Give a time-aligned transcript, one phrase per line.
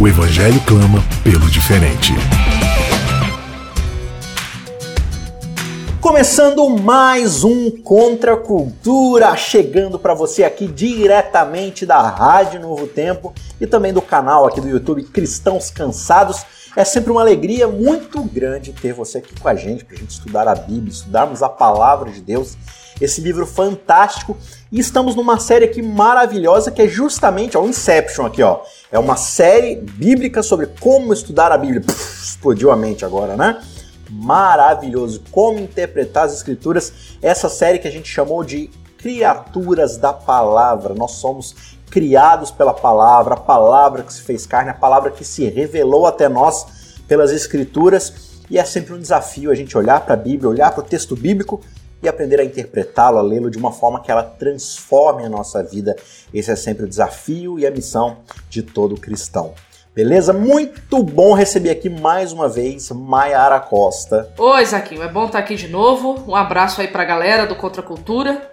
[0.00, 2.12] O Evangelho clama pelo diferente.
[6.00, 13.66] Começando mais um Contra Cultura, chegando para você aqui diretamente da Rádio Novo Tempo e
[13.66, 16.46] também do canal aqui do YouTube Cristãos Cansados.
[16.76, 20.10] É sempre uma alegria muito grande ter você aqui com a gente para a gente
[20.10, 22.56] estudar a Bíblia, estudarmos a palavra de Deus
[23.00, 24.36] esse livro fantástico.
[24.70, 28.60] E estamos numa série aqui maravilhosa que é justamente o Inception aqui, ó.
[28.90, 31.82] É uma série bíblica sobre como estudar a Bíblia.
[31.82, 33.60] Puf, explodiu a mente agora, né?
[34.08, 35.22] Maravilhoso.
[35.30, 36.90] Como interpretar as escrituras.
[37.20, 40.94] Essa série que a gente chamou de Criaturas da Palavra.
[40.94, 45.46] Nós somos criados pela palavra, a palavra que se fez carne, a palavra que se
[45.48, 46.66] revelou até nós
[47.06, 48.40] pelas escrituras.
[48.48, 51.14] E é sempre um desafio a gente olhar para a Bíblia, olhar para o texto
[51.14, 51.60] bíblico
[52.02, 55.96] e aprender a interpretá-lo, a lê-lo de uma forma que ela transforme a nossa vida.
[56.32, 58.18] Esse é sempre o desafio e a missão
[58.48, 59.54] de todo cristão.
[59.94, 60.32] Beleza?
[60.32, 64.32] Muito bom receber aqui mais uma vez Maiara Costa.
[64.38, 66.24] Oi, Zaquinho, é bom estar aqui de novo.
[66.28, 68.52] Um abraço aí pra galera do Contra Cultura.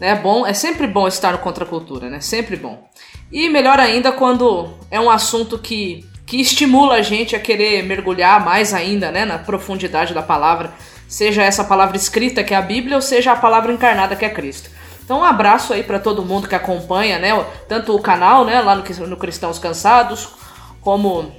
[0.00, 2.20] É bom, é sempre bom estar no Contra Cultura, né?
[2.20, 2.82] Sempre bom.
[3.30, 8.42] E melhor ainda quando é um assunto que, que estimula a gente a querer mergulhar
[8.42, 10.72] mais ainda, né, na profundidade da palavra
[11.08, 14.28] seja essa palavra escrita que é a Bíblia ou seja a palavra encarnada que é
[14.28, 14.70] Cristo.
[15.04, 18.74] Então um abraço aí para todo mundo que acompanha, né, tanto o canal, né, lá
[18.74, 20.30] no, no Cristãos Cansados,
[20.80, 21.32] como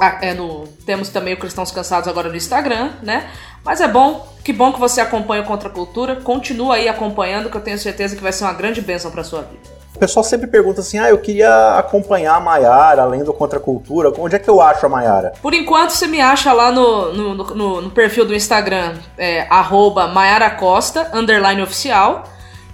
[0.00, 3.30] é no, temos também o Cristãos Cansados agora no Instagram, né?
[3.64, 7.50] Mas é bom, que bom que você acompanha o Contra a Cultura, continua aí acompanhando
[7.50, 9.75] que eu tenho certeza que vai ser uma grande bênção para sua vida.
[9.96, 13.62] O pessoal sempre pergunta assim: ah, eu queria acompanhar a Maiara além do Contra a
[13.62, 14.12] Cultura.
[14.18, 15.32] Onde é que eu acho a Maiara?
[15.40, 19.48] Por enquanto, você me acha lá no, no, no, no perfil do Instagram, é,
[20.12, 22.24] Maiara Costa, underline oficial.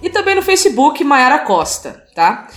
[0.01, 2.47] E também no Facebook, Maiara Costa, tá?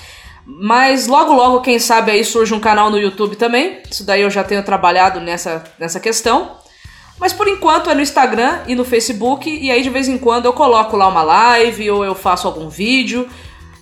[0.44, 3.80] Mas logo, logo, quem sabe aí surge um canal no YouTube também.
[3.88, 6.56] Isso daí eu já tenho trabalhado nessa, nessa questão.
[7.20, 9.48] Mas por enquanto é no Instagram e no Facebook.
[9.48, 12.68] E aí de vez em quando eu coloco lá uma live ou eu faço algum
[12.68, 13.28] vídeo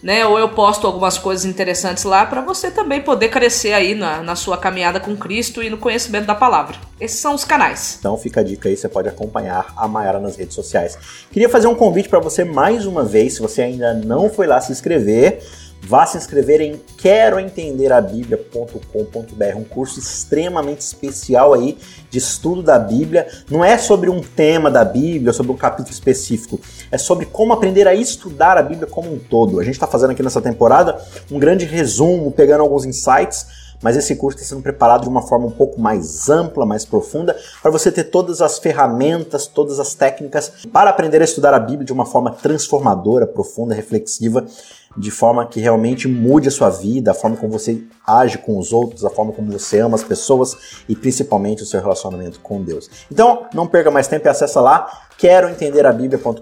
[0.05, 0.27] né?
[0.27, 4.37] Ou eu posto algumas coisas interessantes lá para você também poder crescer aí na, na
[4.37, 6.77] sua caminhada com Cristo e no conhecimento da palavra.
[7.01, 7.97] Esses são os canais.
[7.99, 10.99] Então fica a dica aí, você pode acompanhar a Mayara nas redes sociais.
[11.33, 14.61] Queria fazer um convite para você mais uma vez, se você ainda não foi lá
[14.61, 15.43] se inscrever,
[15.87, 21.77] Vá se inscrever em queroentenderabiblia.com.br, um curso extremamente especial aí
[22.11, 23.29] de estudo da Bíblia.
[23.51, 26.59] Não é sobre um tema da Bíblia, sobre um capítulo específico.
[26.91, 29.61] É sobre como aprender a estudar a Bíblia como um todo.
[29.61, 30.99] A gente está fazendo aqui nessa temporada
[31.31, 35.47] um grande resumo, pegando alguns insights mas esse curso está sendo preparado de uma forma
[35.47, 40.51] um pouco mais ampla, mais profunda, para você ter todas as ferramentas, todas as técnicas
[40.73, 44.47] para aprender a estudar a Bíblia de uma forma transformadora, profunda, reflexiva,
[44.97, 48.73] de forma que realmente mude a sua vida, a forma como você age com os
[48.73, 50.57] outros, a forma como você ama as pessoas
[50.89, 52.89] e principalmente o seu relacionamento com Deus.
[53.13, 54.87] Então, não perca mais tempo e acessa lá
[55.19, 56.39] queroentenderabiblia.com.br,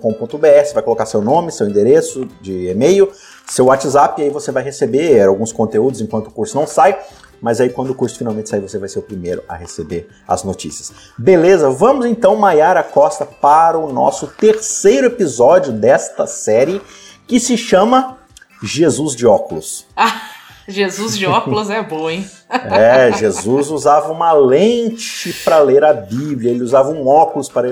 [0.64, 3.10] você vai colocar seu nome, seu endereço de e-mail,
[3.46, 6.96] seu WhatsApp e aí você vai receber alguns conteúdos enquanto o curso não sai
[7.42, 10.44] mas aí quando o curso finalmente sair, você vai ser o primeiro a receber as
[10.44, 10.92] notícias.
[11.18, 11.68] Beleza?
[11.68, 16.80] Vamos então, Maiara Costa, para o nosso terceiro episódio desta série,
[17.26, 18.18] que se chama
[18.62, 19.86] Jesus de Óculos.
[19.96, 20.22] Ah,
[20.68, 22.24] Jesus de óculos é bom, hein?
[22.48, 27.66] é, Jesus usava uma lente para ler a Bíblia, ele usava um óculos para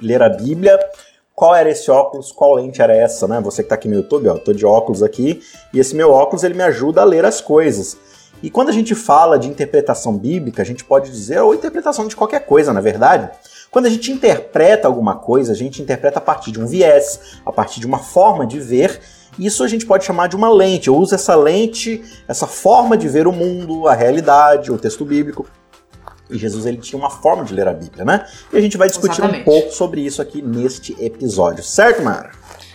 [0.00, 0.78] ler a Bíblia.
[1.34, 2.30] Qual era esse óculos?
[2.30, 3.40] Qual lente era essa, né?
[3.40, 5.42] Você que está aqui no YouTube, ó, eu tô de óculos aqui,
[5.74, 7.98] e esse meu óculos ele me ajuda a ler as coisas.
[8.42, 12.14] E quando a gente fala de interpretação bíblica, a gente pode dizer, ou interpretação de
[12.14, 13.30] qualquer coisa, na verdade.
[13.70, 17.52] Quando a gente interpreta alguma coisa, a gente interpreta a partir de um viés, a
[17.52, 19.00] partir de uma forma de ver.
[19.38, 20.88] Isso a gente pode chamar de uma lente.
[20.88, 25.46] Eu uso essa lente, essa forma de ver o mundo, a realidade, o texto bíblico.
[26.30, 28.26] E Jesus ele tinha uma forma de ler a Bíblia, né?
[28.52, 29.42] E a gente vai discutir Exatamente.
[29.42, 32.30] um pouco sobre isso aqui neste episódio, certo, Mara?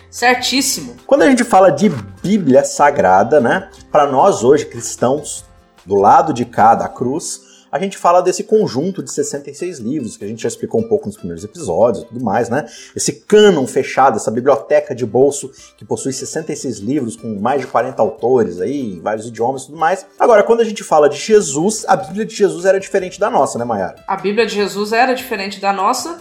[0.10, 0.96] Certíssimo.
[1.06, 1.90] Quando a gente fala de
[2.22, 3.70] Bíblia Sagrada, né?
[3.92, 5.46] Para nós hoje cristãos,
[5.86, 10.26] do lado de cá da cruz, a gente fala desse conjunto de 66 livros, que
[10.26, 12.66] a gente já explicou um pouco nos primeiros episódios e tudo mais, né?
[12.94, 18.02] Esse cânon fechado, essa biblioteca de bolso que possui 66 livros com mais de 40
[18.02, 20.06] autores aí, em vários idiomas e tudo mais.
[20.20, 23.58] Agora, quando a gente fala de Jesus, a Bíblia de Jesus era diferente da nossa,
[23.58, 24.04] né, Mayara?
[24.06, 26.20] A Bíblia de Jesus era diferente da nossa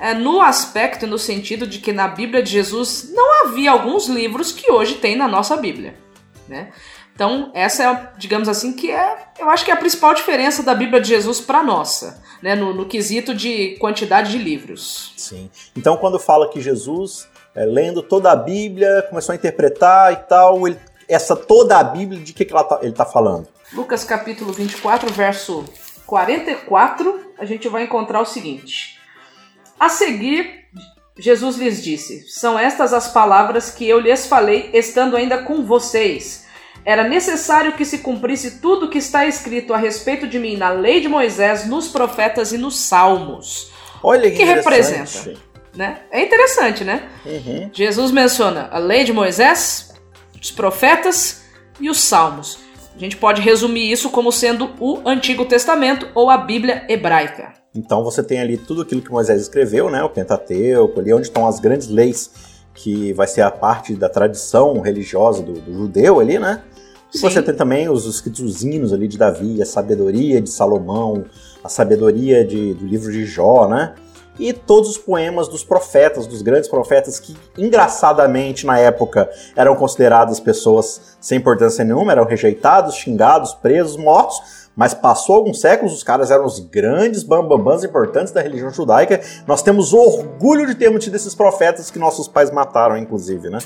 [0.00, 4.06] é, no aspecto e no sentido de que na Bíblia de Jesus não havia alguns
[4.06, 5.94] livros que hoje tem na nossa Bíblia,
[6.48, 6.70] né?
[7.18, 10.72] Então, essa é, digamos assim, que é, eu acho que é a principal diferença da
[10.72, 15.14] Bíblia de Jesus para nossa, né, no, no, quesito de quantidade de livros.
[15.16, 15.50] Sim.
[15.76, 17.26] Então, quando fala que Jesus,
[17.56, 20.78] é, lendo toda a Bíblia, começou a interpretar e tal, ele,
[21.08, 23.48] essa toda a Bíblia, de que, que tá, ele está falando?
[23.72, 25.64] Lucas capítulo 24, verso
[26.06, 28.96] 44, a gente vai encontrar o seguinte.
[29.76, 30.66] A seguir,
[31.18, 36.46] Jesus lhes disse: São estas as palavras que eu lhes falei, estando ainda com vocês.
[36.88, 40.70] Era necessário que se cumprisse tudo o que está escrito a respeito de mim na
[40.70, 43.70] lei de Moisés, nos profetas e nos salmos.
[44.02, 45.38] Olha que, que representa.
[45.76, 45.98] Né?
[46.10, 47.06] É interessante, né?
[47.26, 47.68] Uhum.
[47.74, 49.92] Jesus menciona a lei de Moisés,
[50.40, 51.42] os profetas
[51.78, 52.58] e os salmos.
[52.96, 57.52] A gente pode resumir isso como sendo o Antigo Testamento ou a Bíblia hebraica.
[57.74, 60.02] Então você tem ali tudo aquilo que Moisés escreveu, né?
[60.02, 62.30] O Pentateuco, ali onde estão as grandes leis,
[62.72, 66.62] que vai ser a parte da tradição religiosa do, do judeu ali, né?
[67.14, 71.24] E você tem também os escritos hinos ali de Davi, a sabedoria de Salomão,
[71.64, 73.94] a sabedoria de, do livro de Jó, né?
[74.38, 80.38] E todos os poemas dos profetas, dos grandes profetas, que engraçadamente na época eram consideradas
[80.38, 86.30] pessoas sem importância nenhuma, eram rejeitados, xingados, presos, mortos, mas passou alguns séculos, os caras
[86.30, 89.20] eram os grandes bambambãs importantes da religião judaica.
[89.44, 93.58] Nós temos orgulho de termos tido esses profetas que nossos pais mataram, inclusive, né?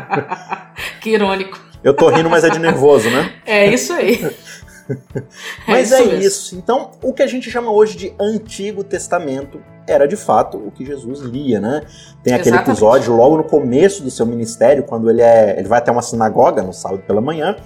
[1.02, 1.71] que irônico.
[1.82, 3.32] Eu tô rindo, mas é de nervoso, né?
[3.44, 4.20] É isso aí.
[5.66, 6.56] mas é, isso, é isso.
[6.56, 10.84] Então, o que a gente chama hoje de Antigo Testamento era de fato o que
[10.84, 11.82] Jesus lia, né?
[12.22, 12.70] Tem aquele Exatamente.
[12.70, 16.62] episódio logo no começo do seu ministério, quando ele é, ele vai até uma sinagoga
[16.62, 17.56] no sábado pela manhã,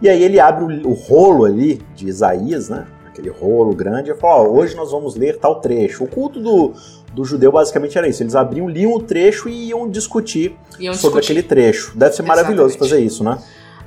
[0.00, 2.86] e aí ele abre o, o rolo ali de Isaías, né?
[3.06, 6.04] Aquele rolo grande, e fala: ó, hoje nós vamos ler tal trecho.
[6.04, 6.74] O culto do,
[7.14, 8.22] do judeu basicamente era isso.
[8.22, 11.38] Eles abriam, liam o trecho e iam discutir iam sobre discutir.
[11.38, 11.92] aquele trecho.
[11.96, 13.38] Deve ser maravilhoso fazer isso, né?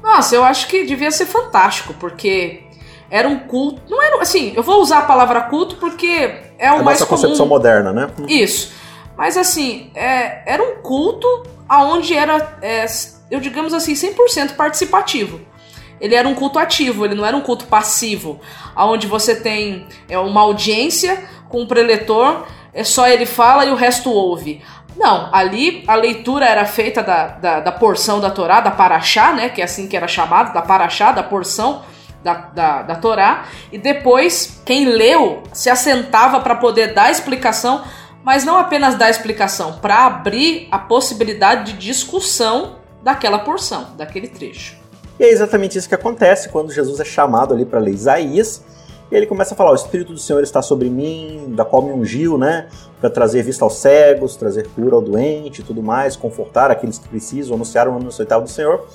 [0.01, 2.63] Nossa, eu acho que devia ser fantástico, porque
[3.09, 3.81] era um culto.
[3.89, 4.21] Não era.
[4.21, 7.21] Assim, eu vou usar a palavra culto porque é o a mais nossa comum.
[7.21, 8.09] concepção moderna, né?
[8.27, 8.71] Isso.
[9.17, 11.27] Mas assim, é, era um culto
[11.67, 12.85] aonde era, é,
[13.29, 15.41] eu digamos assim, 100% participativo
[15.99, 18.39] ele era um culto ativo, ele não era um culto passivo,
[18.75, 22.45] onde você tem é, uma audiência com um preletor,
[22.77, 24.61] é só ele fala e o resto ouve.
[24.95, 29.49] Não, ali a leitura era feita da, da, da porção da Torá, da Paraxá, né,
[29.49, 31.81] que é assim que era chamado, da Paraxá, da porção
[32.23, 37.83] da, da, da Torá, e depois quem leu se assentava para poder dar explicação,
[38.23, 44.77] mas não apenas dar explicação, para abrir a possibilidade de discussão daquela porção, daquele trecho.
[45.19, 48.63] E é exatamente isso que acontece quando Jesus é chamado ali para ler Isaías.
[49.11, 51.91] E ele começa a falar: O Espírito do Senhor está sobre mim, da qual me
[51.91, 52.67] ungiu, né?
[52.99, 57.07] Para trazer vista aos cegos, trazer cura ao doente e tudo mais, confortar aqueles que
[57.07, 58.85] precisam, anunciar o ano oitavo do Senhor.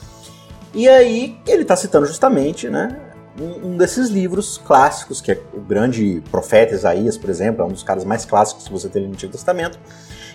[0.74, 2.98] E aí ele está citando justamente, né?
[3.40, 7.82] Um, desses livros clássicos, que é o grande profeta Isaías, por exemplo, é um dos
[7.82, 9.78] caras mais clássicos que você tem no Antigo Testamento.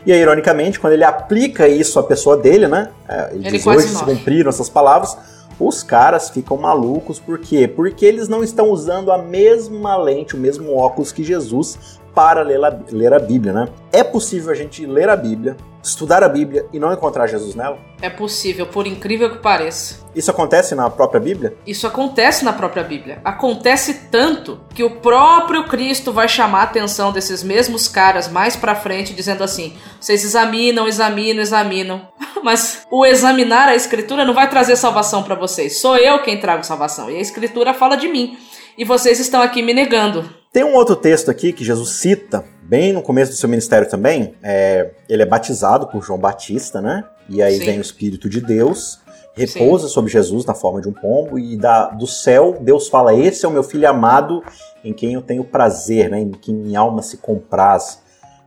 [0.04, 2.90] E aí, ironicamente, quando ele aplica isso à pessoa dele, né?
[3.08, 5.16] É, ele, ele diz: Hoje se cumpriram essas palavras
[5.60, 7.68] os caras ficam malucos, por quê?
[7.68, 12.66] Porque eles não estão usando a mesma lente, o mesmo óculos que Jesus para ler
[12.66, 13.70] a, ler a Bíblia, né?
[13.94, 17.78] É possível a gente ler a Bíblia, estudar a Bíblia e não encontrar Jesus nela?
[18.02, 20.04] É possível, por incrível que pareça.
[20.16, 21.56] Isso acontece na própria Bíblia?
[21.68, 23.22] Isso acontece na própria Bíblia.
[23.24, 28.74] Acontece tanto que o próprio Cristo vai chamar a atenção desses mesmos caras mais para
[28.74, 32.02] frente, dizendo assim: vocês examinam, examinam, examinam.
[32.44, 35.78] Mas o examinar a Escritura não vai trazer salvação para vocês.
[35.78, 37.12] Sou eu quem trago salvação.
[37.12, 38.40] E a Escritura fala de mim.
[38.76, 40.28] E vocês estão aqui me negando.
[40.58, 44.34] Tem um outro texto aqui que Jesus cita, bem no começo do seu ministério também.
[44.42, 47.04] É, ele é batizado por João Batista, né?
[47.30, 47.66] E aí Sim.
[47.66, 49.00] vem o Espírito de Deus,
[49.36, 49.94] repousa Sim.
[49.94, 53.48] sobre Jesus na forma de um pombo, e da, do céu Deus fala: Esse é
[53.48, 54.42] o meu filho amado,
[54.84, 56.22] em quem eu tenho prazer, né?
[56.22, 58.02] em quem minha alma se compraz.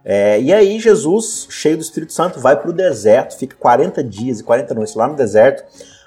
[0.05, 4.41] É, e aí Jesus, cheio do Espírito Santo, vai para o deserto, fica 40 dias
[4.41, 5.63] e 40 noites lá no deserto,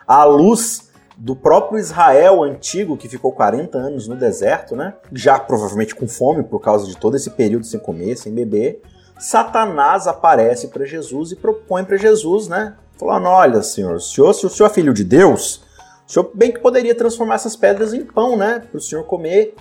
[0.06, 4.94] à luz do próprio Israel antigo, que ficou 40 anos no deserto, né?
[5.12, 8.82] Já provavelmente com fome por causa de todo esse período sem comer, sem beber.
[9.20, 12.76] Satanás aparece para Jesus e propõe para Jesus, né?
[12.98, 15.64] Falando: Olha, senhor, se o senhor, é filho de Deus,
[16.08, 18.64] o senhor bem que poderia transformar essas pedras em pão, né?
[18.70, 19.56] Para o senhor comer.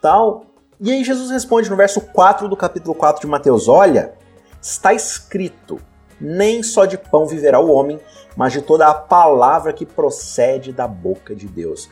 [0.00, 0.46] tal.
[0.80, 4.14] E aí Jesus responde no verso 4 do capítulo 4 de Mateus: Olha,
[4.60, 5.78] está escrito:
[6.22, 7.98] nem só de pão viverá o homem,
[8.36, 11.88] mas de toda a palavra que procede da boca de Deus.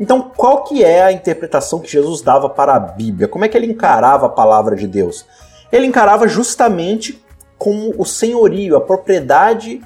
[0.00, 3.28] Então, qual que é a interpretação que Jesus dava para a Bíblia?
[3.28, 5.24] Como é que ele encarava a palavra de Deus?
[5.70, 7.22] Ele encarava justamente
[7.56, 9.80] como o senhorio, a propriedade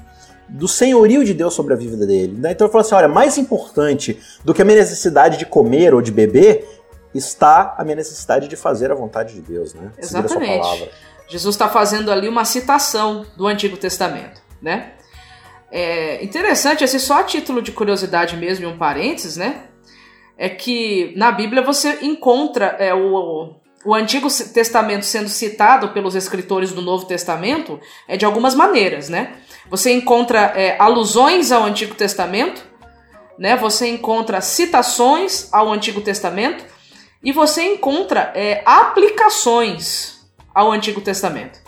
[0.47, 2.39] do senhorio de Deus sobre a vida dele.
[2.39, 2.51] Né?
[2.51, 6.01] Então ele falou assim: olha, mais importante do que a minha necessidade de comer ou
[6.01, 6.67] de beber
[7.13, 9.91] está a minha necessidade de fazer a vontade de Deus, né?
[9.97, 10.89] Exatamente.
[11.29, 14.93] Jesus está fazendo ali uma citação do Antigo Testamento, né?
[15.71, 19.65] É interessante, assim, só a título de curiosidade mesmo, um parênteses, né?
[20.35, 23.53] É que na Bíblia você encontra é, o,
[23.85, 29.35] o Antigo Testamento sendo citado pelos escritores do Novo Testamento é de algumas maneiras, né?
[29.69, 32.63] Você encontra é, alusões ao Antigo Testamento,
[33.37, 33.55] né?
[33.57, 36.65] Você encontra citações ao Antigo Testamento
[37.23, 40.18] e você encontra é, aplicações
[40.53, 41.59] ao Antigo Testamento.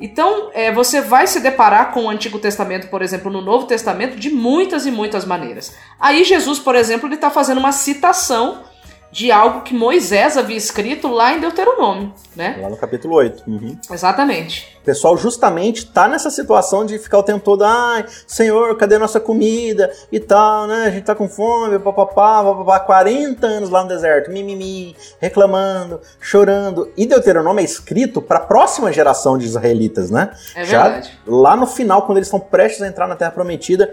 [0.00, 4.16] Então, é, você vai se deparar com o Antigo Testamento, por exemplo, no Novo Testamento,
[4.16, 5.76] de muitas e muitas maneiras.
[5.98, 8.64] Aí Jesus, por exemplo, ele está fazendo uma citação
[9.12, 12.58] de algo que Moisés havia escrito lá em Deuteronômio, né?
[12.60, 13.42] Lá no capítulo 8.
[13.46, 13.76] Uhum.
[13.90, 14.78] Exatamente.
[14.80, 18.98] O pessoal justamente tá nessa situação de ficar o tempo todo, ai, Senhor, cadê a
[18.98, 20.84] nossa comida e tal, né?
[20.86, 26.90] A gente tá com fome, papapá, papapá, 40 anos lá no deserto, mimimi, reclamando, chorando.
[26.96, 30.30] E Deuteronômio é escrito para a próxima geração de israelitas, né?
[30.54, 31.08] É verdade.
[31.08, 33.92] Já lá no final, quando eles estão prestes a entrar na Terra Prometida,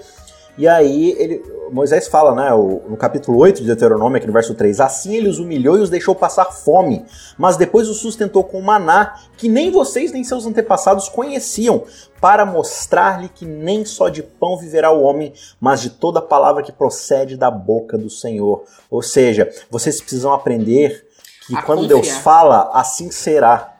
[0.57, 4.79] e aí ele, Moisés fala, né, no capítulo 8 de Deuteronômio, aqui no verso 3,
[4.79, 7.05] assim ele os humilhou e os deixou passar fome,
[7.37, 11.83] mas depois os sustentou com maná, que nem vocês nem seus antepassados conheciam,
[12.19, 16.71] para mostrar-lhe que nem só de pão viverá o homem, mas de toda palavra que
[16.71, 18.63] procede da boca do Senhor.
[18.89, 21.05] Ou seja, vocês precisam aprender
[21.45, 22.01] que A quando confiar.
[22.01, 23.76] Deus fala, assim será.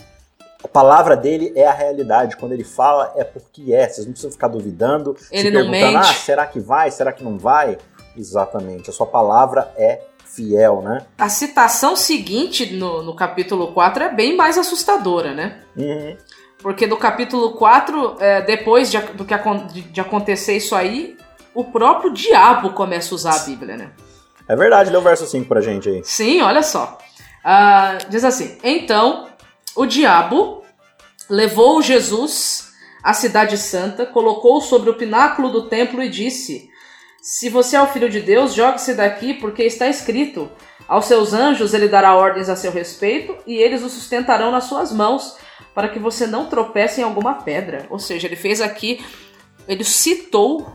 [0.67, 2.35] A palavra dele é a realidade.
[2.35, 3.87] Quando ele fala, é porque é.
[3.87, 5.95] Vocês não precisam ficar duvidando, ele se perguntando, mente.
[5.95, 6.91] ah, será que vai?
[6.91, 7.77] Será que não vai?
[8.17, 8.89] Exatamente.
[8.89, 11.05] A sua palavra é fiel, né?
[11.17, 15.61] A citação seguinte no, no capítulo 4 é bem mais assustadora, né?
[15.75, 16.17] Uhum.
[16.59, 19.35] Porque no capítulo 4, é, depois de, do que,
[19.71, 21.17] de, de acontecer isso aí,
[21.55, 23.91] o próprio diabo começa a usar a Bíblia, né?
[24.49, 26.01] É verdade, lê o verso 5 pra gente aí.
[26.03, 26.97] Sim, olha só.
[27.43, 29.27] Uh, diz assim: Então
[29.75, 30.63] o diabo
[31.29, 32.71] levou Jesus
[33.03, 36.69] à cidade santa, colocou-o sobre o pináculo do templo e disse:
[37.21, 40.49] Se você é o filho de Deus, jogue-se daqui, porque está escrito:
[40.87, 44.91] Aos seus anjos ele dará ordens a seu respeito, e eles o sustentarão nas suas
[44.91, 45.37] mãos,
[45.73, 47.85] para que você não tropece em alguma pedra.
[47.89, 49.05] Ou seja, ele fez aqui,
[49.67, 50.73] ele citou,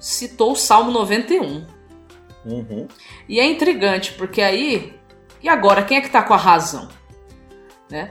[0.00, 1.66] citou o Salmo 91.
[2.44, 2.88] Uhum.
[3.28, 4.94] E é intrigante, porque aí,
[5.42, 6.88] e agora, quem é que está com a razão?
[7.90, 8.10] Né?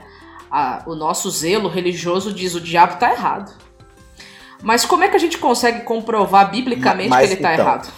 [0.50, 3.52] A, o nosso zelo religioso diz o diabo está errado.
[4.62, 7.92] Mas como é que a gente consegue comprovar biblicamente mas, que ele está então, errado?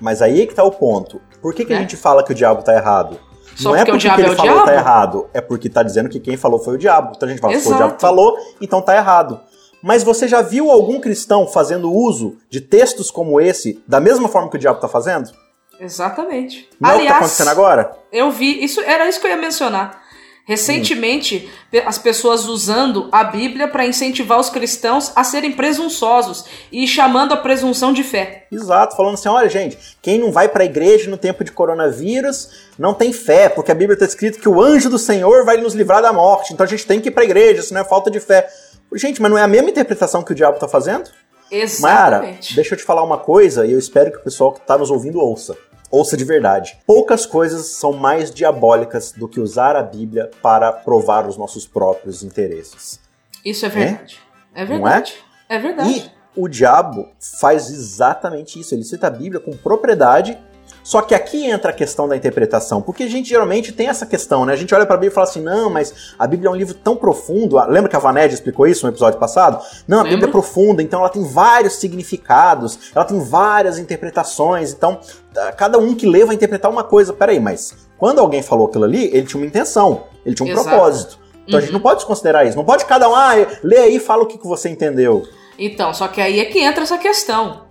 [0.00, 1.20] Mas aí é que está o ponto.
[1.40, 1.76] Por que, que é?
[1.76, 3.18] a gente fala que o diabo está errado?
[3.54, 4.66] Só Não é porque, porque o diabo ele é falou diabo?
[4.66, 7.12] tá errado, é porque está dizendo que quem falou foi o diabo.
[7.14, 9.40] Então a gente fala, que foi o diabo que falou, então tá errado.
[9.82, 14.50] Mas você já viu algum cristão fazendo uso de textos como esse da mesma forma
[14.50, 15.30] que o diabo está fazendo?
[15.78, 16.68] Exatamente.
[16.78, 17.98] Não Aliás, é o que tá acontecendo agora?
[18.12, 20.02] Eu vi, isso era isso que eu ia mencionar.
[20.46, 21.48] Recentemente,
[21.86, 27.36] as pessoas usando a Bíblia para incentivar os cristãos a serem presunçosos e chamando a
[27.36, 28.46] presunção de fé.
[28.50, 32.50] Exato, falando assim: olha, gente, quem não vai para a igreja no tempo de coronavírus
[32.78, 35.74] não tem fé, porque a Bíblia está escrito que o anjo do Senhor vai nos
[35.74, 37.84] livrar da morte, então a gente tem que ir para a igreja, isso não é
[37.84, 38.48] falta de fé.
[38.94, 41.08] Gente, mas não é a mesma interpretação que o diabo está fazendo?
[41.50, 41.82] Exatamente.
[41.82, 44.76] Mara, deixa eu te falar uma coisa e eu espero que o pessoal que está
[44.78, 45.56] nos ouvindo ouça.
[45.90, 46.78] Ouça de verdade.
[46.86, 52.22] Poucas coisas são mais diabólicas do que usar a Bíblia para provar os nossos próprios
[52.22, 53.00] interesses.
[53.44, 54.20] Isso é verdade.
[54.54, 55.14] É, é verdade.
[55.48, 55.56] É?
[55.56, 55.90] é verdade.
[55.90, 58.74] E o diabo faz exatamente isso.
[58.74, 60.38] Ele cita a Bíblia com propriedade
[60.82, 64.44] só que aqui entra a questão da interpretação, porque a gente geralmente tem essa questão,
[64.44, 64.52] né?
[64.52, 66.56] A gente olha para a Bíblia e fala assim: não, mas a Bíblia é um
[66.56, 67.56] livro tão profundo.
[67.68, 69.64] Lembra que a Vanédia explicou isso no episódio passado?
[69.86, 75.00] Não, a Bíblia é profunda, então ela tem vários significados, ela tem várias interpretações, então
[75.36, 77.12] ah, cada um que lê vai interpretar uma coisa.
[77.12, 80.68] Peraí, mas quando alguém falou aquilo ali, ele tinha uma intenção, ele tinha um Exato.
[80.68, 81.18] propósito.
[81.42, 81.56] Então uhum.
[81.56, 81.74] a gente uhum.
[81.74, 82.56] não pode desconsiderar isso.
[82.56, 83.32] Não pode cada um, ah,
[83.62, 85.24] lê aí e fala o que você entendeu.
[85.58, 87.68] Então, só que aí é que entra essa questão.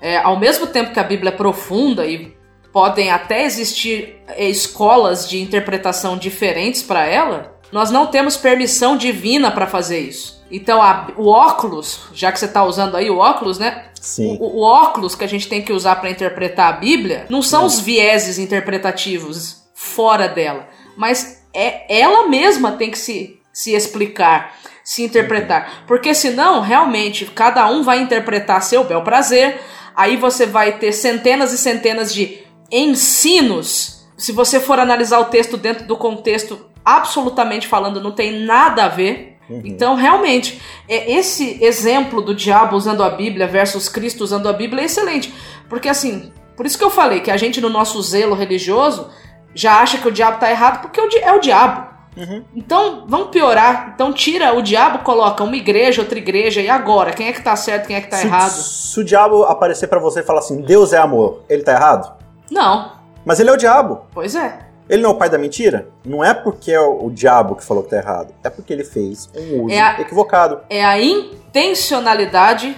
[0.00, 2.34] É, ao mesmo tempo que a Bíblia é profunda e
[2.72, 9.50] podem até existir eh, escolas de interpretação diferentes para ela, nós não temos permissão divina
[9.50, 10.42] para fazer isso.
[10.50, 13.86] Então, a, o óculos, já que você está usando aí o óculos, né?
[14.00, 14.36] Sim.
[14.40, 17.60] O, o óculos que a gente tem que usar para interpretar a Bíblia não são
[17.60, 17.66] Sim.
[17.66, 25.02] os vieses interpretativos fora dela, mas é ela mesma tem que se, se explicar, se
[25.02, 25.84] interpretar.
[25.86, 29.60] Porque senão, realmente, cada um vai interpretar seu bel prazer.
[29.94, 34.06] Aí você vai ter centenas e centenas de ensinos.
[34.16, 38.88] Se você for analisar o texto dentro do contexto, absolutamente falando, não tem nada a
[38.88, 39.36] ver.
[39.48, 39.60] Uhum.
[39.64, 44.82] Então, realmente, é esse exemplo do diabo usando a Bíblia versus Cristo usando a Bíblia
[44.82, 45.34] é excelente.
[45.68, 49.08] Porque, assim, por isso que eu falei que a gente, no nosso zelo religioso,
[49.54, 51.92] já acha que o diabo tá errado porque é o diabo.
[52.16, 52.44] Uhum.
[52.54, 53.92] Então, vamos piorar.
[53.94, 57.12] Então, tira o diabo, coloca uma igreja, outra igreja, e agora?
[57.12, 58.50] Quem é que tá certo, quem é que tá se, errado?
[58.50, 62.21] Se o diabo aparecer para você e falar assim, Deus é amor, ele tá errado?
[62.52, 62.92] Não.
[63.24, 64.02] Mas ele é o diabo.
[64.12, 64.58] Pois é.
[64.88, 65.88] Ele não é o pai da mentira?
[66.04, 68.34] Não é porque é o, o diabo que falou que tá errado.
[68.44, 70.60] É porque ele fez um uso é a, equivocado.
[70.68, 72.76] É a intencionalidade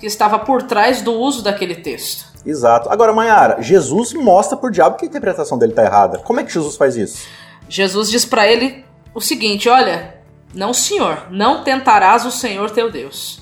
[0.00, 2.32] que estava por trás do uso daquele texto.
[2.44, 2.90] Exato.
[2.90, 6.18] Agora, Mayara, Jesus mostra pro diabo que a interpretação dele tá errada.
[6.18, 7.28] Como é que Jesus faz isso?
[7.68, 10.16] Jesus diz para ele o seguinte: Olha,
[10.52, 13.41] não, senhor, não tentarás o Senhor teu Deus.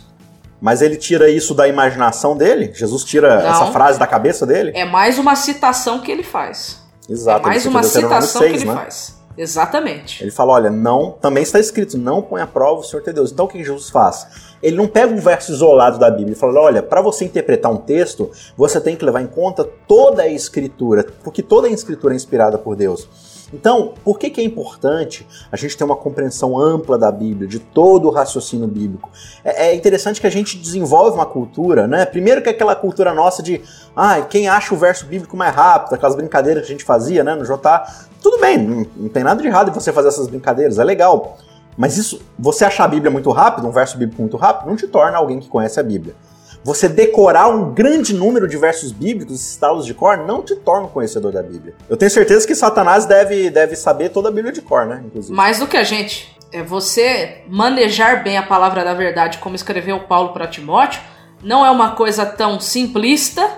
[0.60, 2.70] Mas ele tira isso da imaginação dele?
[2.74, 4.72] Jesus tira não, essa frase da cabeça dele?
[4.74, 6.80] É mais uma citação que ele faz.
[7.08, 7.46] Exato.
[7.46, 8.74] É mais uma citação 6, que ele né?
[8.74, 9.20] faz.
[9.36, 10.22] Exatamente.
[10.22, 13.32] Ele fala: olha, não, também está escrito, não põe à prova o Senhor teu Deus.
[13.32, 14.26] Então o que Jesus faz?
[14.62, 17.78] Ele não pega um verso isolado da Bíblia e fala: olha, para você interpretar um
[17.78, 22.16] texto, você tem que levar em conta toda a escritura, porque toda a escritura é
[22.16, 23.08] inspirada por Deus.
[23.52, 27.58] Então, por que, que é importante a gente ter uma compreensão ampla da Bíblia, de
[27.58, 29.10] todo o raciocínio bíblico?
[29.44, 32.06] É, é interessante que a gente desenvolve uma cultura, né?
[32.06, 33.60] Primeiro que é aquela cultura nossa de,
[33.96, 37.34] ah, quem acha o verso bíblico mais rápido, aquelas brincadeiras que a gente fazia, né,
[37.34, 38.06] no Jotá.
[38.22, 41.38] Tudo bem, não, não tem nada de errado em você fazer essas brincadeiras, é legal.
[41.76, 44.86] Mas isso, você achar a Bíblia muito rápido, um verso bíblico muito rápido, não te
[44.86, 46.14] torna alguém que conhece a Bíblia.
[46.62, 50.90] Você decorar um grande número de versos bíblicos, estalos de cor, não te torna um
[50.90, 51.74] conhecedor da Bíblia.
[51.88, 55.02] Eu tenho certeza que Satanás deve, deve saber toda a Bíblia de cor, né?
[55.06, 55.34] Inclusive.
[55.34, 56.36] Mais do que a gente.
[56.52, 61.00] É você manejar bem a palavra da verdade, como escreveu Paulo para Timóteo,
[61.42, 63.48] não é uma coisa tão simplista,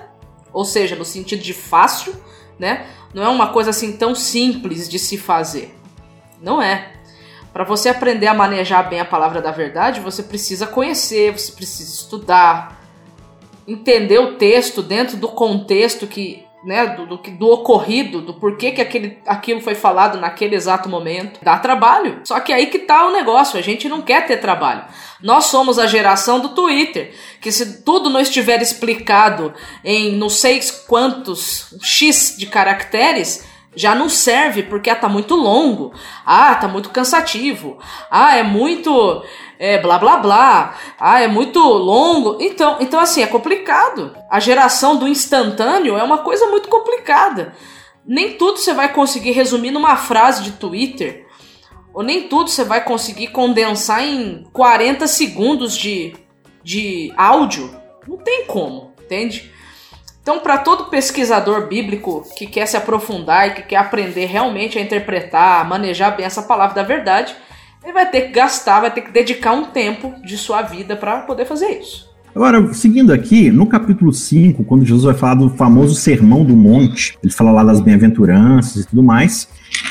[0.52, 2.14] ou seja, no sentido de fácil,
[2.59, 2.87] né?
[3.12, 5.75] Não é uma coisa assim tão simples de se fazer.
[6.40, 6.92] Não é.
[7.52, 11.93] Para você aprender a manejar bem a palavra da verdade, você precisa conhecer, você precisa
[11.93, 12.81] estudar,
[13.73, 18.80] entender o texto dentro do contexto que né, do, do, do, ocorrido, do porquê que
[18.80, 21.41] aquele, aquilo foi falado naquele exato momento.
[21.43, 22.21] Dá trabalho.
[22.25, 24.85] Só que aí que tá o negócio, a gente não quer ter trabalho.
[25.21, 29.52] Nós somos a geração do Twitter, que se tudo não estiver explicado
[29.85, 35.93] em não sei quantos X de caracteres, já não serve porque ah, tá muito longo.
[36.26, 37.78] Ah, tá muito cansativo.
[38.11, 39.25] Ah, é muito
[39.58, 40.75] é blá blá blá.
[40.99, 42.39] Ah, é muito longo.
[42.41, 44.15] Então, então assim, é complicado.
[44.30, 47.54] A geração do instantâneo é uma coisa muito complicada.
[48.04, 51.26] Nem tudo você vai conseguir resumir numa frase de Twitter.
[51.95, 56.15] Ou nem tudo você vai conseguir condensar em 40 segundos de,
[56.63, 57.75] de áudio.
[58.08, 59.52] Não tem como, entende?
[60.23, 64.80] Então, para todo pesquisador bíblico que quer se aprofundar e que quer aprender realmente a
[64.80, 67.35] interpretar, a manejar bem essa palavra da verdade,
[67.82, 71.23] ele vai ter que gastar, vai ter que dedicar um tempo de sua vida para
[71.23, 72.13] poder fazer isso.
[72.35, 77.19] Agora, seguindo aqui, no capítulo 5, quando Jesus vai falar do famoso Sermão do Monte,
[77.23, 79.49] ele fala lá das bem-aventuranças e tudo mais.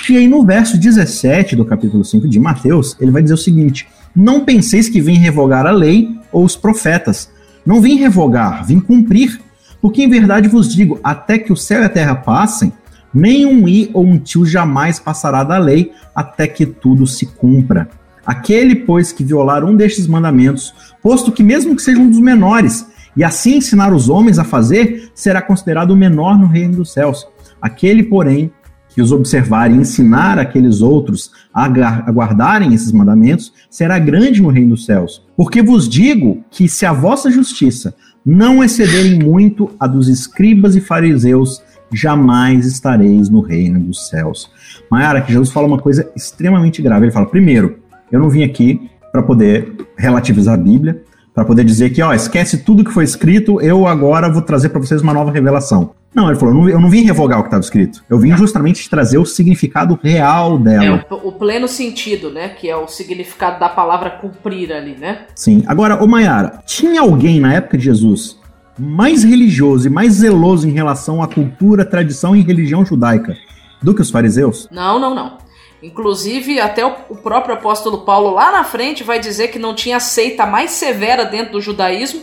[0.10, 3.88] E aí no verso 17 do capítulo 5 de Mateus, ele vai dizer o seguinte:
[4.16, 7.30] Não penseis que vim revogar a lei ou os profetas.
[7.64, 9.40] Não vim revogar, vim cumprir.
[9.82, 12.72] Porque em verdade vos digo, até que o céu e a terra passem,
[13.14, 17.90] nem um i ou um tio jamais passará da lei até que tudo se cumpra.
[18.26, 22.86] Aquele, pois, que violar um destes mandamentos, posto que mesmo que seja um dos menores,
[23.18, 27.28] e assim ensinar os homens a fazer, será considerado o menor no reino dos céus.
[27.62, 28.52] Aquele, porém,
[28.94, 31.68] que os observar e ensinar aqueles outros a
[32.12, 35.26] guardarem esses mandamentos, será grande no reino dos céus.
[35.36, 40.82] Porque vos digo que se a vossa justiça não excederem muito a dos escribas e
[40.82, 41.62] fariseus,
[41.94, 44.50] jamais estareis no reino dos céus.
[44.90, 47.06] Mayara, que Jesus fala uma coisa extremamente grave.
[47.06, 47.80] Ele fala: primeiro,
[48.12, 52.60] eu não vim aqui para poder relativizar a Bíblia, para poder dizer que, ó, esquece
[52.60, 55.92] tudo que foi escrito, eu agora vou trazer para vocês uma nova revelação.
[56.14, 58.04] Não, ele falou, eu não, eu não vim revogar o que estava escrito.
[58.10, 61.06] Eu vim justamente trazer o significado real dela.
[61.10, 62.50] É, o, o, pleno sentido, né?
[62.50, 65.22] Que é o significado da palavra cumprir ali, né?
[65.34, 65.64] Sim.
[65.68, 68.38] Agora, ô Mayara, tinha alguém na época de Jesus
[68.78, 73.38] mais religioso e mais zeloso em relação à cultura, tradição e religião judaica
[73.82, 74.68] do que os fariseus?
[74.70, 75.38] Não, não, não.
[75.82, 80.46] Inclusive, até o próprio apóstolo Paulo lá na frente vai dizer que não tinha seita
[80.46, 82.22] mais severa dentro do judaísmo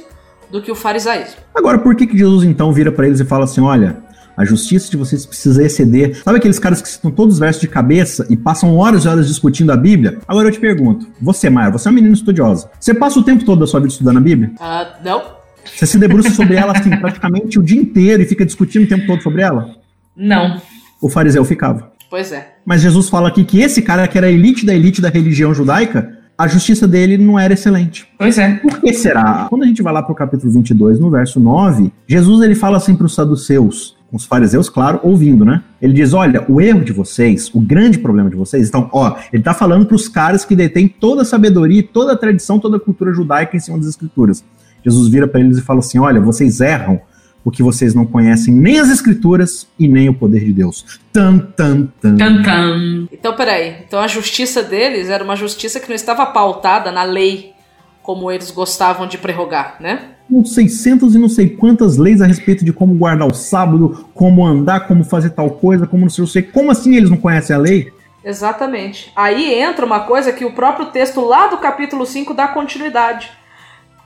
[0.51, 1.37] do que o farisaísmo.
[1.55, 4.03] Agora, por que, que Jesus então vira para eles e fala assim: olha,
[4.39, 6.23] A justiça de vocês precisa exceder.
[6.23, 9.27] Sabe aqueles caras que citam todos os versos de cabeça e passam horas e horas
[9.27, 10.21] discutindo a Bíblia?
[10.29, 12.71] Agora eu te pergunto, você, Maia, você é uma menina estudiosa.
[12.79, 14.53] Você passa o tempo todo da sua vida estudando a Bíblia?
[14.61, 15.25] Ah, não.
[15.65, 19.09] Você se debruça sobre ela assim praticamente o dia inteiro e fica discutindo o tempo
[19.09, 19.75] todo sobre ela?
[20.17, 20.63] Não.
[21.03, 21.88] O fariseu ficava.
[22.11, 22.55] Pois é.
[22.65, 25.55] Mas Jesus fala aqui que esse cara que era a elite da elite da religião
[25.55, 28.09] judaica, a justiça dele não era excelente.
[28.17, 28.55] Pois é.
[28.55, 29.47] Por que será?
[29.51, 32.95] Quando a gente vai lá pro capítulo 22, no verso 9, Jesus ele fala assim
[32.95, 35.63] para os saduceus, com os fariseus, claro, ouvindo, né?
[35.83, 38.69] Ele diz: Olha, o erro de vocês, o grande problema de vocês.
[38.69, 42.17] Então, ó, ele tá falando para os caras que detêm toda a sabedoria, toda a
[42.17, 44.45] tradição, toda a cultura judaica em cima das escrituras.
[44.85, 47.01] Jesus vira para eles e fala assim: Olha, vocês erram
[47.49, 51.01] porque vocês não conhecem nem as escrituras e nem o poder de Deus.
[51.11, 52.15] Tan, tan, tan.
[52.19, 53.09] Tan, tan.
[53.11, 53.77] Então, peraí.
[53.87, 57.55] Então a justiça deles era uma justiça que não estava pautada na lei,
[58.03, 60.11] como eles gostavam de prerrogar, né?
[60.29, 64.47] Com 600 e não sei quantas leis a respeito de como guardar o sábado, como
[64.47, 66.53] andar, como fazer tal coisa, como não sei o que.
[66.53, 67.91] Como assim eles não conhecem a lei?
[68.23, 69.11] Exatamente.
[69.17, 73.38] Aí entra uma coisa que o próprio texto lá do capítulo 5 dá continuidade.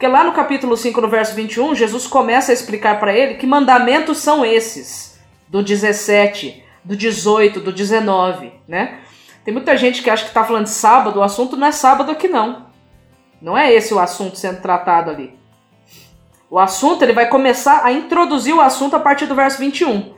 [0.03, 3.47] Porque lá no capítulo 5, no verso 21, Jesus começa a explicar para ele que
[3.47, 8.99] mandamentos são esses, do 17, do 18, do 19, né?
[9.45, 12.11] Tem muita gente que acha que está falando de sábado, o assunto não é sábado
[12.11, 12.67] aqui não.
[13.41, 15.39] Não é esse o assunto sendo tratado ali.
[16.51, 20.15] O assunto, ele vai começar a introduzir o assunto a partir do verso 21.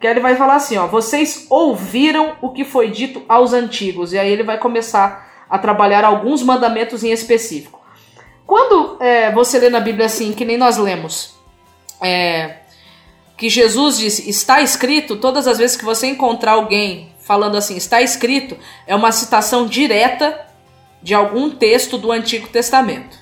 [0.00, 4.14] Que aí ele vai falar assim, ó, vocês ouviram o que foi dito aos antigos.
[4.14, 7.84] E aí ele vai começar a trabalhar alguns mandamentos em específico.
[8.46, 11.34] Quando é, você lê na Bíblia assim, que nem nós lemos,
[12.00, 12.58] é,
[13.36, 18.00] que Jesus disse, está escrito, todas as vezes que você encontrar alguém falando assim, está
[18.00, 18.56] escrito,
[18.86, 20.46] é uma citação direta
[21.02, 23.18] de algum texto do Antigo Testamento.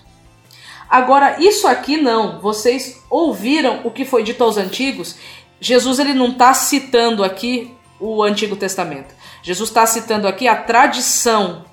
[0.90, 5.16] Agora, isso aqui não, vocês ouviram o que foi dito aos antigos,
[5.58, 9.14] Jesus ele não está citando aqui o Antigo Testamento.
[9.42, 11.64] Jesus está citando aqui a tradição,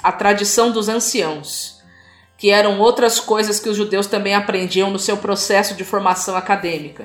[0.00, 1.71] a tradição dos anciãos
[2.42, 7.04] que eram outras coisas que os judeus também aprendiam no seu processo de formação acadêmica.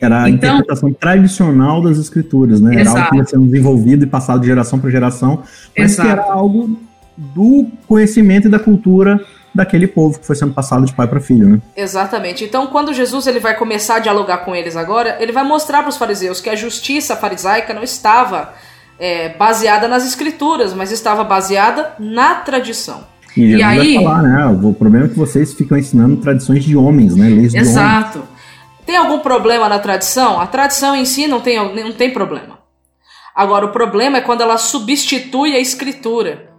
[0.00, 2.80] Era a então, interpretação tradicional das escrituras, né?
[2.80, 2.96] Exato.
[2.96, 5.44] Era algo que ia sendo desenvolvido e passado de geração para geração,
[5.78, 6.08] mas exato.
[6.08, 6.76] que era algo
[7.16, 11.48] do conhecimento e da cultura daquele povo que foi sendo passado de pai para filho,
[11.48, 11.60] né?
[11.76, 12.42] Exatamente.
[12.42, 15.90] Então, quando Jesus ele vai começar a dialogar com eles agora, ele vai mostrar para
[15.90, 18.52] os fariseus que a justiça farisaica não estava
[18.98, 23.11] é, baseada nas escrituras, mas estava baseada na tradição.
[23.36, 23.94] E, e aí.
[23.96, 24.46] Falar, né?
[24.46, 27.28] O problema é que vocês ficam ensinando tradições de homens, né?
[27.28, 28.18] Leis Exato.
[28.18, 28.32] Homens.
[28.84, 30.40] Tem algum problema na tradição?
[30.40, 32.58] A tradição em si não tem, não tem problema.
[33.34, 36.50] Agora, o problema é quando ela substitui a escritura.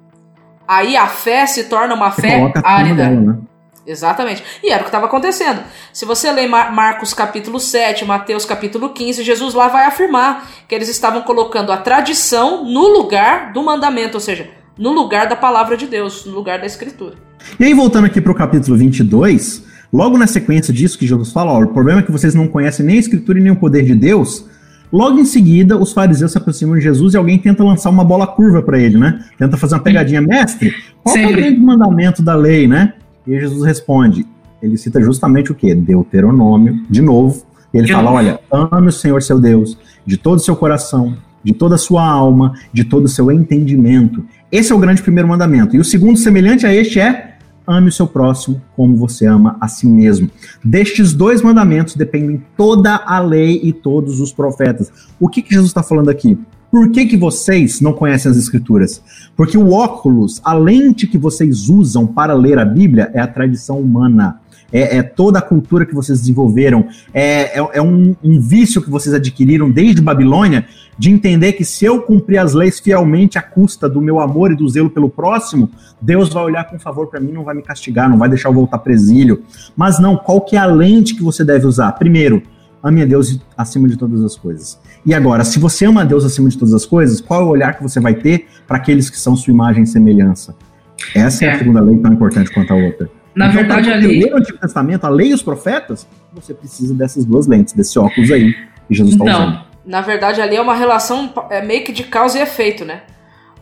[0.68, 3.04] Aí a fé se torna uma fé árida.
[3.04, 3.38] Dela, né?
[3.86, 4.44] Exatamente.
[4.64, 5.62] E era o que estava acontecendo.
[5.92, 10.88] Se você lê Marcos capítulo 7, Mateus capítulo 15, Jesus lá vai afirmar que eles
[10.88, 15.86] estavam colocando a tradição no lugar do mandamento, ou seja, no lugar da palavra de
[15.86, 17.16] Deus, no lugar da escritura.
[17.60, 21.52] E aí, voltando aqui para o capítulo 22, logo na sequência disso que Jesus fala,
[21.52, 23.84] ó, o problema é que vocês não conhecem nem a escritura e nem o poder
[23.84, 24.46] de Deus.
[24.92, 28.28] Logo em seguida, os fariseus se aproximam de Jesus e alguém tenta lançar uma bola
[28.28, 29.26] curva para ele, né?
[29.40, 30.72] Tenta fazer uma pegadinha, mestre.
[31.04, 32.94] Qual é o grande mandamento da lei, né?
[33.26, 34.26] E Jesus responde.
[34.62, 35.74] Ele cita justamente o quê?
[35.74, 37.44] Deuteronômio, de novo.
[37.74, 41.54] E ele fala: olha, ame o Senhor seu Deus de todo o seu coração, de
[41.54, 44.24] toda a sua alma, de todo o seu entendimento.
[44.54, 45.76] Esse é o grande primeiro mandamento.
[45.76, 49.68] E o segundo, semelhante a este, é ame o seu próximo como você ama a
[49.68, 50.30] si mesmo.
[50.63, 54.92] Destes dois mandamentos dependem toda a lei e todos os profetas.
[55.20, 56.38] O que, que Jesus está falando aqui?
[56.70, 59.02] Por que, que vocês não conhecem as escrituras?
[59.36, 63.80] Porque o óculos, a lente que vocês usam para ler a Bíblia é a tradição
[63.80, 64.39] humana
[64.74, 68.89] é, é toda a cultura que vocês desenvolveram, é, é, é um, um, vício que
[68.89, 70.66] vocês adquiriram desde Babilônia,
[70.97, 74.56] de entender que se eu cumprir as leis fielmente à custa do meu amor e
[74.56, 75.69] do zelo pelo próximo,
[76.01, 78.53] Deus vai olhar com favor para mim, não vai me castigar, não vai deixar eu
[78.53, 79.43] voltar presílio.
[79.75, 81.91] Mas não, qual que é a lente que você deve usar?
[81.93, 82.43] Primeiro,
[82.84, 84.79] ame a Deus acima de todas as coisas.
[85.06, 87.47] E agora, se você ama a Deus acima de todas as coisas, qual é o
[87.47, 90.56] olhar que você vai ter para aqueles que são sua imagem e semelhança?
[91.15, 93.10] Essa é, é a segunda lei tão importante quanto a outra.
[93.36, 94.32] Na então, verdade, a lei.
[94.32, 98.32] o Antigo Testamento, a lei e os profetas, você precisa dessas duas lentes, desse óculos
[98.32, 98.53] aí
[98.88, 99.73] que Jesus está então, usando.
[99.86, 103.04] Na verdade, ali é uma relação é meio que de causa e efeito, né?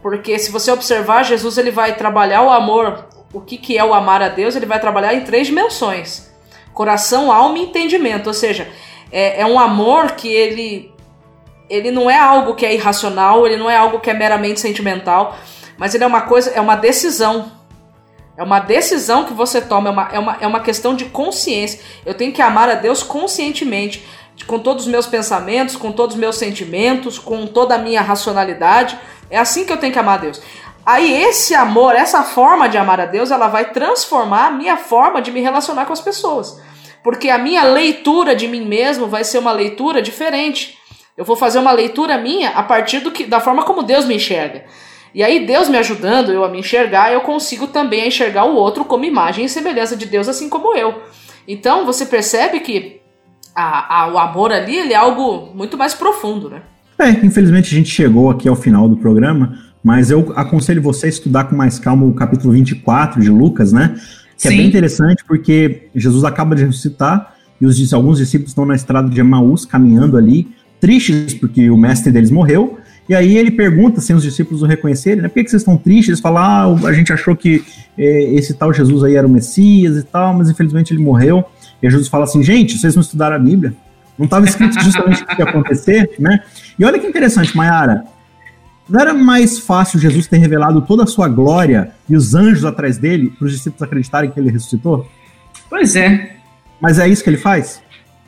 [0.02, 3.94] Porque se você observar, Jesus ele vai trabalhar o amor, o que, que é o
[3.94, 6.32] amar a Deus, ele vai trabalhar em três dimensões:
[6.74, 8.28] coração, alma e entendimento.
[8.28, 8.68] Ou seja,
[9.12, 10.94] é, é um amor que ele,
[11.70, 15.36] ele não é algo que é irracional, ele não é algo que é meramente sentimental,
[15.78, 17.52] mas ele é uma coisa, é uma decisão
[18.38, 21.80] é uma decisão que você toma, é uma, é, uma, é uma questão de consciência.
[22.04, 24.04] Eu tenho que amar a Deus conscientemente,
[24.46, 28.98] com todos os meus pensamentos, com todos os meus sentimentos, com toda a minha racionalidade.
[29.30, 30.42] É assim que eu tenho que amar a Deus.
[30.86, 35.22] Aí esse amor, essa forma de amar a Deus, ela vai transformar a minha forma
[35.22, 36.60] de me relacionar com as pessoas.
[37.04, 40.78] Porque a minha leitura de mim mesmo vai ser uma leitura diferente.
[41.18, 44.16] Eu vou fazer uma leitura minha a partir do que, da forma como Deus me
[44.16, 44.66] enxerga.
[45.14, 48.86] E aí, Deus me ajudando eu a me enxergar, eu consigo também enxergar o outro
[48.86, 51.02] como imagem e semelhança de Deus, assim como eu.
[51.46, 53.01] Então, você percebe que
[53.56, 56.62] a, a, o amor ali ele é algo muito mais profundo, né?
[57.00, 61.10] É, infelizmente a gente chegou aqui ao final do programa, mas eu aconselho você a
[61.10, 63.96] estudar com mais calma o capítulo 24 de Lucas, né?
[64.38, 64.54] Que Sim.
[64.54, 69.10] é bem interessante porque Jesus acaba de ressuscitar e os, alguns discípulos estão na estrada
[69.10, 70.48] de Emaús caminhando ali,
[70.80, 72.78] tristes porque o mestre deles morreu.
[73.10, 75.28] E aí ele pergunta, sem os discípulos o reconhecerem, né?
[75.28, 76.10] Por que, que vocês estão tristes?
[76.10, 77.64] Eles falam, ah, a gente achou que
[77.98, 81.44] eh, esse tal Jesus aí era o Messias e tal, mas infelizmente ele morreu.
[81.82, 83.74] E Jesus fala assim, gente, vocês não estudaram a Bíblia?
[84.18, 86.44] Não estava escrito justamente o que ia acontecer, né?
[86.78, 88.04] E olha que interessante, Mayara.
[88.88, 92.98] Não era mais fácil Jesus ter revelado toda a sua glória e os anjos atrás
[92.98, 95.10] dele para os discípulos acreditarem que ele ressuscitou?
[95.70, 96.36] Pois é.
[96.80, 97.82] Mas é isso que ele faz?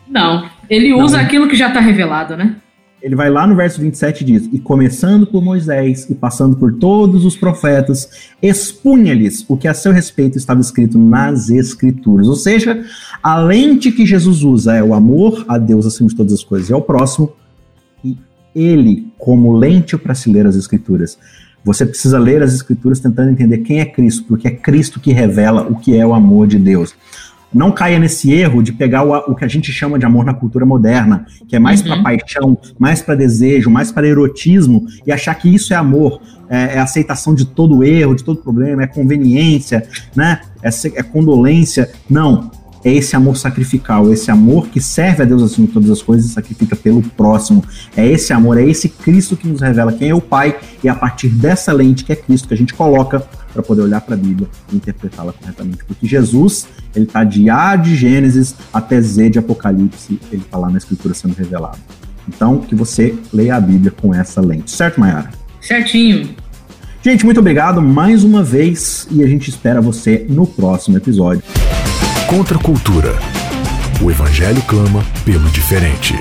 [0.08, 0.50] Não.
[0.70, 1.26] Ele usa Não.
[1.26, 2.56] aquilo que já está revelado, né?
[3.04, 6.76] Ele vai lá no verso 27 e diz: E começando por Moisés e passando por
[6.76, 12.30] todos os profetas, expunha-lhes o que a seu respeito estava escrito nas Escrituras.
[12.30, 12.82] Ou seja,
[13.22, 16.70] a lente que Jesus usa é o amor a Deus acima de todas as coisas
[16.70, 17.34] e ao próximo,
[18.02, 18.18] e
[18.56, 21.18] ele como lente para se ler as Escrituras.
[21.66, 25.64] Você precisa ler as Escrituras tentando entender quem é Cristo, porque é Cristo que revela
[25.64, 26.96] o que é o amor de Deus
[27.54, 30.34] não caia nesse erro de pegar o, o, que a gente chama de amor na
[30.34, 31.88] cultura moderna, que é mais uhum.
[31.88, 36.76] para paixão, mais para desejo, mais para erotismo, e achar que isso é amor, é,
[36.76, 40.42] é, aceitação de todo erro, de todo problema, é conveniência, né?
[40.62, 41.92] É, é condolência.
[42.10, 42.52] Não
[42.84, 46.30] é esse amor sacrificial, esse amor que serve a Deus acima de todas as coisas
[46.30, 47.64] e sacrifica pelo próximo.
[47.96, 50.92] É esse amor, é esse Cristo que nos revela quem é o Pai, e é
[50.92, 54.16] a partir dessa lente que é Cristo que a gente coloca para poder olhar para
[54.16, 55.84] a Bíblia e interpretá-la corretamente.
[55.86, 60.70] Porque Jesus, ele está de A de Gênesis até Z de Apocalipse, ele está lá
[60.70, 61.78] na Escritura sendo revelado.
[62.28, 64.72] Então, que você leia a Bíblia com essa lente.
[64.72, 65.30] Certo, Mayara?
[65.62, 66.30] Certinho.
[67.02, 71.44] Gente, muito obrigado mais uma vez e a gente espera você no próximo episódio.
[72.36, 73.16] Contra a cultura.
[74.02, 76.16] O Evangelho clama pelo diferente.